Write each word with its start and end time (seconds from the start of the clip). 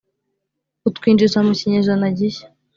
Utwinjiza 0.87 1.37
mu 1.45 1.53
kinyejana 1.59 2.07
gishya 2.17 2.47